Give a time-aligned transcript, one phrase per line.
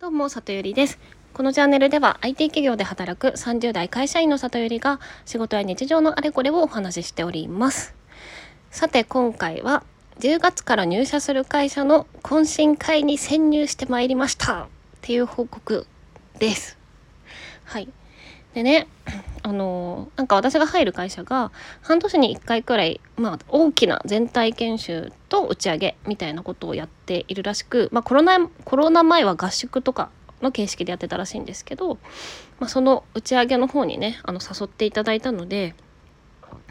[0.00, 0.96] どうも、里ゆりです。
[1.34, 7.96] このチャンネルでは IT 企業で働く30代会社員の里ゆりが仕事や日常のあれこれをお話ししております。
[8.70, 9.82] さて、今回は
[10.20, 14.66] 10月から入社する会社の懇親会に潜入してまいりましたっ
[15.00, 15.84] ていう報告
[16.38, 16.78] です。
[17.64, 17.88] はい。
[18.54, 18.86] でね、
[19.48, 30.10] あのなんか私が入る会社が半年に1回くらい、まあ、大きな全体研修と打ち上げみたいなことをやっているらしく、まあ、コロナコロナ前は合宿とか
[30.42, 31.94] の形式でやってたらしいんですけど、
[32.60, 35.74] まあ、その打ち上げの方にねあの誘っていただいたので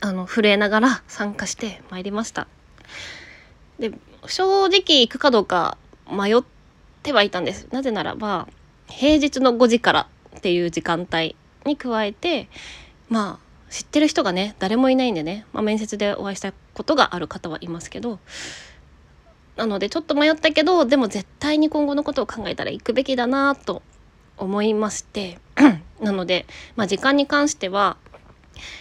[0.00, 2.46] あの震えながら参加してまいりました。
[3.80, 3.90] で
[4.26, 5.76] 正直行くかどうか
[6.08, 6.44] 迷っ
[7.02, 7.66] てはいたんです。
[7.72, 8.46] なぜならば
[8.86, 12.48] 平日の5時からっていう時間帯に加えて
[13.08, 18.18] まあ知ってる人がね誰もいないんでね、まあ、面接でお会いしたことがある方はいますけど
[19.56, 23.82] なのでちょっと迷ったけどでも絶対に今後のことを考えたら行くべきだなと
[24.38, 25.38] 思いまして
[26.00, 26.46] なので、
[26.76, 27.96] まあ、時間に関しては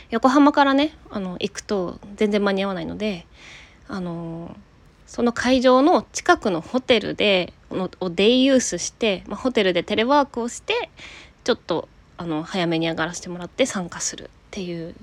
[0.09, 3.27] 横浜からねあの行くと全然間に合わないので
[3.87, 4.55] あの
[5.05, 10.89] その会場の近くのホテルでのをデイユースして、まあ、ホテルでテレワークをして
[11.43, 11.89] ちょっと
[12.21, 14.93] あの早めに上がらせてもらって参加するっていう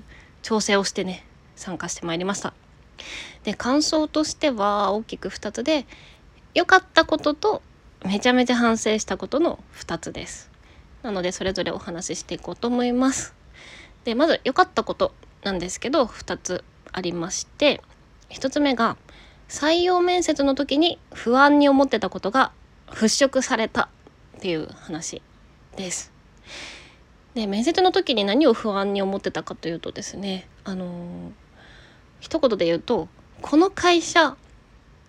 [0.43, 2.53] 調整をしてね参加してまいりました。
[3.43, 5.87] で感想としては大きく2つで
[6.53, 7.63] 良かったことと
[8.05, 10.51] めちゃめちゃ反省したことの2つです。
[11.01, 13.33] なのでそれぞれお話ししていこうと思います。
[14.03, 17.81] でまず良かったことなんですけど2つありまして
[18.29, 18.95] 1つ目が
[19.49, 22.51] 採用面接の時に不安に思ってたことが
[22.85, 23.89] 払拭された
[24.37, 25.23] っていう話
[25.77, 26.11] です。
[27.37, 31.31] で面接の時に何を不安に思ってたかというとですねあのー
[32.19, 33.07] 一言で言うと
[33.43, 34.35] この会社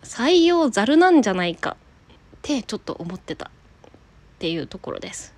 [0.02, 1.78] 採用ざるなんじゃないか
[2.10, 3.50] ってちょっと思ってたっ
[4.40, 5.34] ていうところです。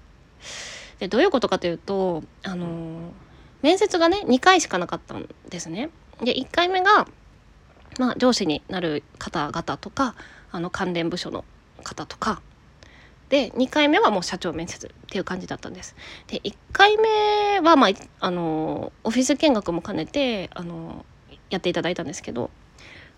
[0.99, 3.11] でどういうことかというとあのー
[3.63, 5.91] 面接がね2回しかなかったんですね。
[6.21, 7.06] で1回目が、
[8.00, 10.17] まあ、上司になる方々とか
[10.50, 11.45] あの関連部署の
[11.84, 12.43] 方とか
[13.31, 15.95] で2回目はもう社長面接っていう感じだったんです。
[16.27, 21.07] で1回目は、まあ、あのオフィス見学も兼ねてあの
[21.49, 22.51] やっていただいたんですけど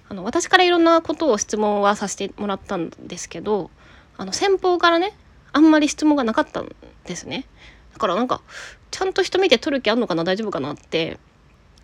[0.09, 3.71] あの私からいろんなことを質問はさせてもらったんですけど
[4.19, 5.15] あの先方からね
[5.53, 6.75] あんまり質問がなかったん
[7.05, 7.47] ですね。
[7.95, 8.43] だからなんか
[8.91, 11.19] ちゃんと人見て取る気あんのかな大丈夫かなって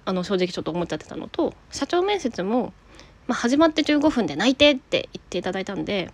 [0.05, 2.75] あの正直ちょっと思っちゃってたのと社長面接も、
[3.27, 6.11] まあ、始まって15分で内定って言っていただいたんで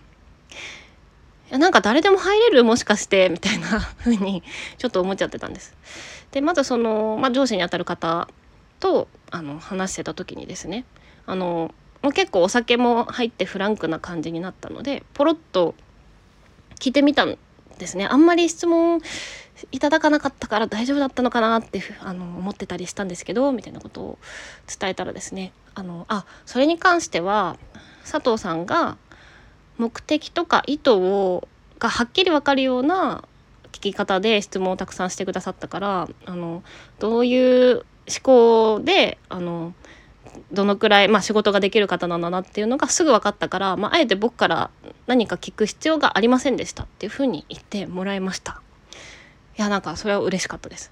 [1.49, 2.63] やなんか誰でも入れる？
[2.63, 3.29] もしかして？
[3.29, 4.43] みたいな風に
[4.77, 5.75] ちょっと思っちゃってたんです。
[6.31, 8.27] でまずその、まあ、上司にあたる方
[8.79, 10.85] とあの話してた時にですね
[11.25, 15.75] あのもう結構お酒も入ってフランクな感じになったのでポロッと
[16.79, 17.37] 聞いてみたん
[17.77, 18.05] ですね。
[18.05, 19.01] あんまり質問
[19.71, 24.17] いただかなかったから大丈夫だったのかなってあの思ってたりしたんですけどみたいなことを
[24.67, 27.57] 伝えたらですねあのあそれに関しては
[28.09, 28.97] 佐藤さんが
[29.77, 31.47] 目的とか意図を
[31.79, 33.23] がはっきり分かるような
[33.71, 36.63] 聞き方で質問をたくさんしてくださったからあの
[36.99, 39.73] どういう思考であの
[40.51, 44.69] どのくらい、まあ、仕事ができる方なんだなっていうのがすぐ分かったから、まあ、あえて僕から
[45.07, 48.61] 何か聞く必要がありませんでしたっていうふうに言ってもらいました。
[49.57, 50.91] いやなんかそれは嬉しかったです。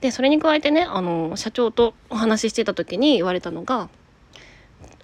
[0.00, 3.88] でそれに加えてねあの社長とお話ししてた時に言われたのが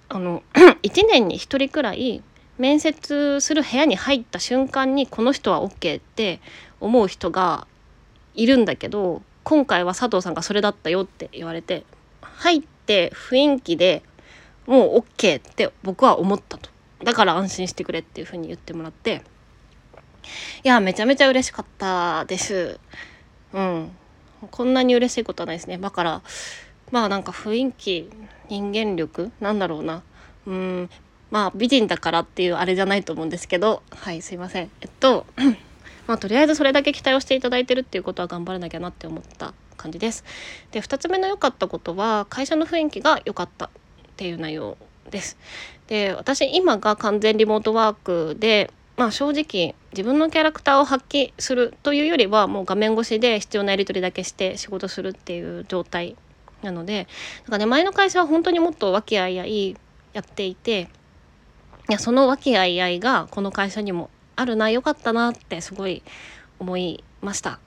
[0.09, 0.43] あの
[0.83, 2.21] 1年に1人くらい
[2.61, 6.39] 面接する部屋に入った瞬間にこの人は OK って
[6.79, 7.65] 思う人が
[8.35, 11.85] いるんだけど今回は佐藤さんがそれだったよって言われて
[12.21, 14.03] 入って雰囲気で
[14.67, 16.69] もう OK って僕は思ったと。
[17.03, 19.23] だから安心してくれっていう風に言ってもらって
[20.63, 22.79] いやめちゃめちゃ嬉しかったです。
[23.53, 23.91] うん。
[24.51, 25.79] こんなに嬉しいことはないですね。
[25.79, 26.21] だから
[26.91, 28.07] まあなんか雰囲気
[28.49, 30.03] 人間力なんだろうな。
[30.45, 30.89] うん。
[31.31, 35.25] まあ美人だからっていうあれじゃないと思うんですけどはいすいませんえっと
[36.07, 40.23] まあとりあえずそれだけ期待をしていただいてるっていうことは頑張らなきゃなって思った感じです。
[40.71, 43.69] で2つ目の良かったことは会社の雰囲気が良かったっ
[44.17, 44.77] ていう内容
[45.09, 45.37] です。
[45.87, 56.15] で私今が完全リモートワークでまあ正直自分のキャラクターを発揮するというよりはもう画面越しで必要なやり取りだけして仕事するっていう状態
[56.61, 57.07] なので
[57.43, 59.75] なんかね前の会社は本当にもっと和気あいあい
[60.13, 60.89] やっていて
[61.91, 66.03] いやその和気あいあいがこの会社にもあるな良かったなってすごい
[66.57, 67.59] 思いました。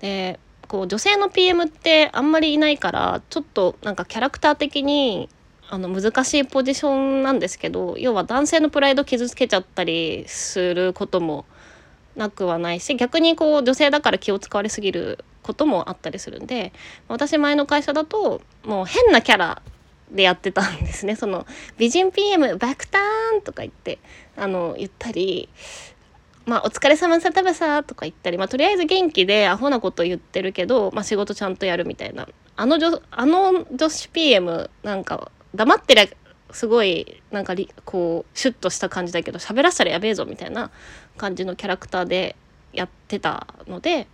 [0.00, 5.28] でこう女性の PM ってあんまりいないからちょっとなんかキャラクター的に
[5.68, 11.44] あの難しいポジションなんですけど要は男性のプライド傷つけちゃったりすることも
[12.16, 16.72] なくはないし逆にこう女性だから気を使われすぎることもあったりするんで
[17.06, 19.62] 私前の会社だともう変なキャラ
[20.10, 21.14] でやってたんですね。
[21.16, 21.46] その
[21.78, 23.98] 美人 PM バクターンとか言って
[24.36, 25.48] あの言ったり
[26.46, 32.26] まあ、お疲れ様さたばさとか言ったり、まあ、とりあえず元気でアホなこと言ってるけど、まあ、仕事ちゃんとやるみたいな。
[32.56, 36.06] あの女あの女子 PM なんか黙ってりゃ
[36.52, 37.54] すごいなんか
[37.84, 40.70] こうシュッとした感じだけど喋らせたらやべえぞみたいな
[41.16, 42.36] 感じのキャラクターで
[42.72, 44.08] やってたので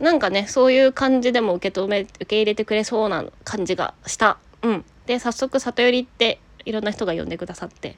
[0.00, 4.38] なんかねそういう感じでも受け止め受け入れてくれそうな感じがした。
[4.62, 7.96] うん、で早速里寄りっていろんな人が呼んでくださって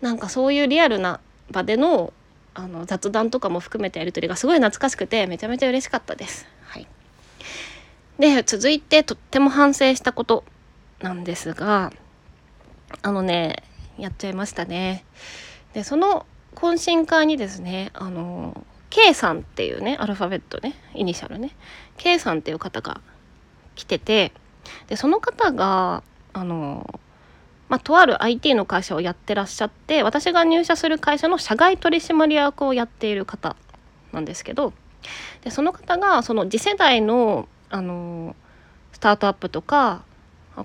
[0.00, 2.12] なんかそういうリアルな場での
[2.54, 6.44] あの雑談とかも含めてやり取りがすごい懐かしくてめちゃめちゃ嬉しかったです。
[6.62, 6.88] はい、
[8.18, 10.42] で続いてとっても反省したこと
[11.00, 11.92] なんですが
[13.02, 13.62] あのね
[13.96, 15.04] やっちゃいましたね。
[15.74, 21.54] でその懇親会にですねあの K さんっていうねアルファベットねイニシャルね
[21.98, 23.00] K さんっていう方が
[23.76, 24.32] 来てて
[24.88, 26.02] でその方が
[26.32, 27.00] あの
[27.68, 33.56] まあ、とある IT の会社をやってらっしゃって私が入社する会社の社外取締役をやっている方
[34.12, 34.72] なんですけど
[35.42, 38.34] でその方がその次世代のあの
[38.92, 40.02] スタートアップとか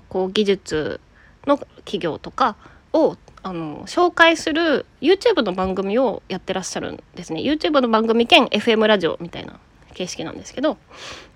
[0.08, 1.00] こう技術
[1.46, 2.56] の企業とか
[2.92, 7.42] をあの紹介する YouTube の番組をやってらっしゃるんですね。
[7.42, 9.60] YouTube の番組兼 FM ラジオみたいな
[9.92, 10.78] 形式なんですけど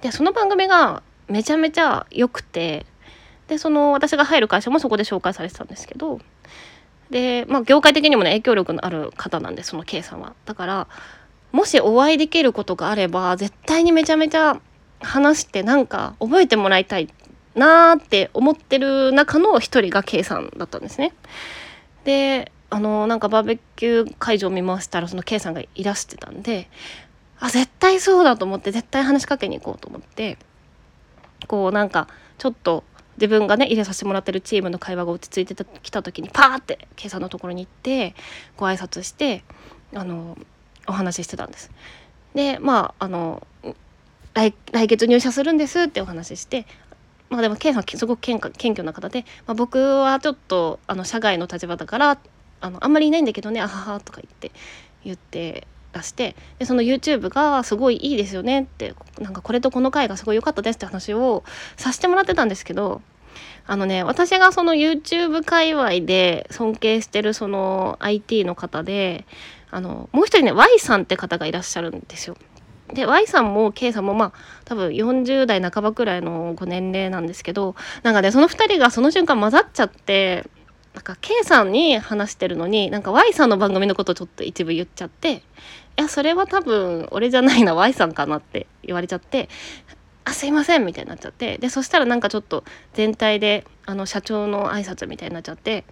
[0.01, 2.87] でその番組がめちゃめちゃ良くて
[3.49, 6.21] でその私が入る会社もそこで紹介されてたんですけど
[7.11, 10.35] で、まあ、業界的にもね影響力のある方なんでその K さんは。
[10.45, 10.89] だから
[11.51, 14.61] もしお会いできることがあれば絶対にめちゃめちゃ
[15.01, 17.09] 話してなんか覚えてもらいたい
[17.55, 21.15] なーって思ってる中の一人が K さんだったんですね。
[22.05, 26.69] であのなんかバーベキュー会場見ましたらその K さんがいらしてたんで
[27.41, 30.37] あ絶対そうだと思って絶対話しかけに行こうと思って
[31.47, 32.85] こうなんかちょっと
[33.21, 38.15] 自分がね入れさせてもらってるチームの会話が落ち着いてきた時にパーって K さんのところに行って
[38.57, 39.45] ご挨拶して
[39.95, 40.39] あの
[40.87, 41.71] お話ししてたんです。
[42.35, 43.47] でまああの
[44.35, 46.67] 来来月入社するんですってお話しして
[47.29, 52.19] まあでも K さんすごく謙虚な方で、まあ、僕はちょっとあの社外の立場だから
[52.61, 54.53] あのあんまりいないんだけどねあははとか言って
[55.05, 61.45] 言ってらしてでその YouTube がすごいいいですよねってなんかこれとこの回がすごい良かったですって話を
[61.77, 63.03] させてもらってたんですけど
[63.67, 69.27] あのね私がその YouTube 界隈で尊敬してるその IT の方で
[69.71, 72.37] あのもう一人ね Y さんって方がいらっしゃるんですよ。
[72.95, 74.33] で Y さんも K さんもまあ
[74.65, 80.47] 多分40代半ばくらいのご年齢なんですけどなんかねその2人がその瞬間混ざっちゃって
[80.99, 85.41] なんか K さんに話してるのになんか Y さんの番組のことちょっと一部言っちゃってい
[85.95, 89.49] やそれは多分俺じゃないな Y さんかなって言われちゃって
[90.25, 92.65] あすいませんみたいになっちゃってでそしたらなんかちょっと
[92.95, 95.85] 全体であの社長の挨拶みたいになっちゃって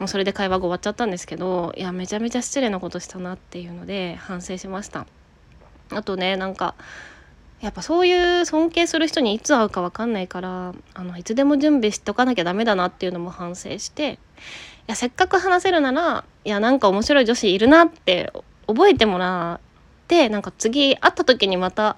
[0.00, 5.06] もうそれで会話が終わっちゃったんですけどいやめちゃめちゃ失礼なことしたなっていうので反省しました。
[5.90, 6.74] あとねなんか
[7.60, 14.16] やっぱそういう尊敬する人にいつ会うか分かんないからあのいつでも準備しとかなきゃダメだなっていうのも反省してい
[14.86, 18.32] やせっかく話せるならいやなんか面白い女子いるなって
[18.66, 21.96] 覚えてもらってなんか次会った時にまた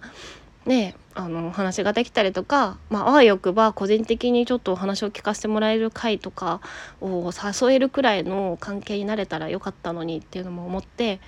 [0.67, 6.61] ねあの話ができたりとか、まあ、あわよくば個人的にちょっとお話を聞かせてもらえる回とか
[7.01, 11.21] を誘えるくらいの関係になれたらよかったのにっていうのも思って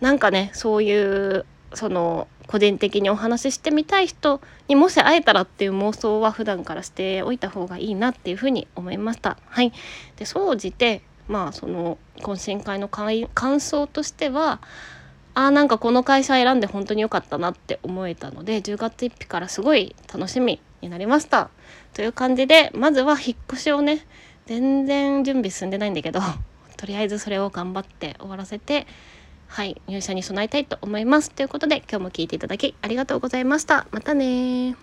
[0.00, 9.38] なんかねそういうその個人的にお話ししてみたい人にもし会えたらっていう妄想は普段からしておいた方がいいなっていうふうに思いました。
[9.46, 9.72] はい、
[10.16, 14.60] で総じてまあその懇親会の感想としては
[15.34, 21.50] あーなんかこの会社選んで本当に良かったなって思えたので10月1日からすごい楽しみになりました
[21.92, 24.06] という感じでまずは引っ越しをね
[24.46, 26.20] 全然準備進んでないんだけど
[26.76, 28.86] とりあえずそれを頑張って終わらせて
[29.46, 31.30] はい入社に備えたいと思います。
[31.30, 33.86] ということで今日も聴いていただきありがとうございました。
[33.92, 34.76] またね